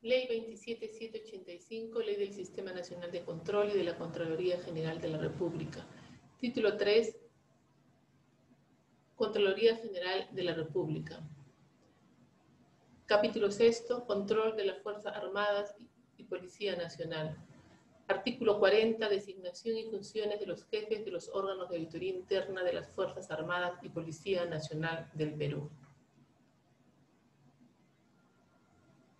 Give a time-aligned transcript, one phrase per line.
[0.00, 5.18] Ley 27785, Ley del Sistema Nacional de Control y de la Contraloría General de la
[5.18, 5.84] República.
[6.38, 7.16] Título 3,
[9.16, 11.20] Contraloría General de la República.
[13.06, 15.74] Capítulo 6, Control de las Fuerzas Armadas
[16.16, 17.36] y Policía Nacional.
[18.06, 22.74] Artículo 40, designación y funciones de los jefes de los órganos de auditoría interna de
[22.74, 25.68] las Fuerzas Armadas y Policía Nacional del Perú.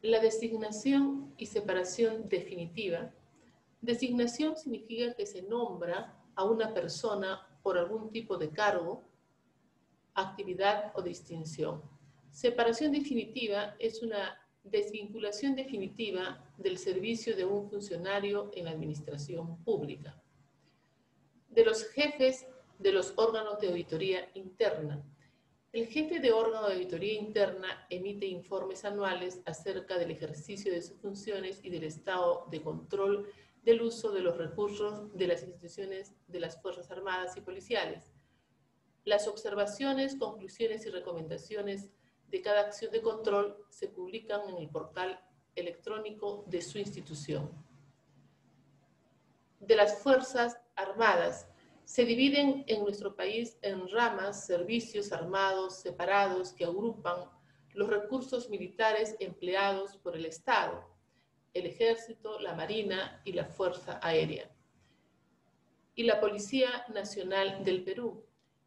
[0.03, 3.13] La designación y separación definitiva.
[3.81, 9.03] Designación significa que se nombra a una persona por algún tipo de cargo,
[10.15, 11.83] actividad o distinción.
[12.31, 20.23] Separación definitiva es una desvinculación definitiva del servicio de un funcionario en la administración pública.
[21.49, 22.47] De los jefes
[22.79, 25.03] de los órganos de auditoría interna.
[25.79, 30.99] El jefe de órgano de auditoría interna emite informes anuales acerca del ejercicio de sus
[30.99, 33.31] funciones y del estado de control
[33.63, 38.13] del uso de los recursos de las instituciones de las Fuerzas Armadas y Policiales.
[39.05, 41.91] Las observaciones, conclusiones y recomendaciones
[42.27, 45.21] de cada acción de control se publican en el portal
[45.55, 47.53] electrónico de su institución.
[49.61, 51.47] De las Fuerzas Armadas,
[51.89, 57.25] se dividen en nuestro país en ramas, servicios armados separados que agrupan
[57.73, 60.87] los recursos militares empleados por el Estado,
[61.55, 64.51] el Ejército, la Marina y la Fuerza Aérea.
[65.95, 68.23] Y la Policía Nacional del Perú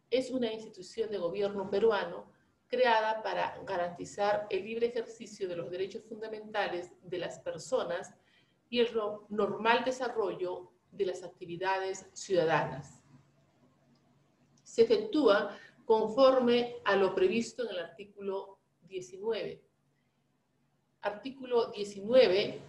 [0.10, 2.26] es una institución de gobierno peruano
[2.68, 8.16] creada para garantizar el libre ejercicio de los derechos fundamentales de las personas
[8.68, 8.90] y el
[9.30, 13.01] normal desarrollo de las actividades ciudadanas
[14.72, 19.62] se efectúa conforme a lo previsto en el artículo 19.
[21.02, 22.62] Artículo 19,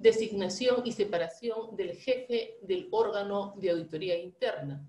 [0.00, 4.84] designación y separación del jefe del órgano de auditoría interna.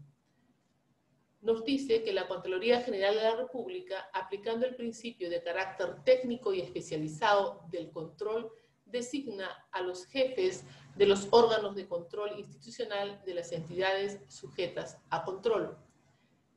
[1.41, 6.56] Nos dice que la Contraloría General de la República, aplicando el principio de carácter técnico
[6.56, 8.52] y especializado del control,
[8.84, 10.63] designa a los jefes
[10.96, 15.84] de los órganos de control institucional de las entidades sujetas a control.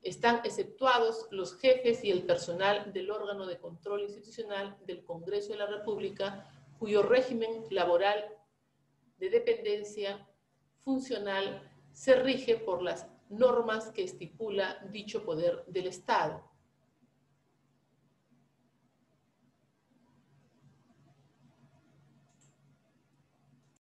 [0.08, 5.58] Están exceptuados los jefes y el personal del órgano de control institucional del Congreso de
[5.58, 8.24] la República, cuyo régimen laboral
[9.18, 10.26] de dependencia
[10.78, 16.42] funcional se rige por las normas que estipula dicho poder del Estado.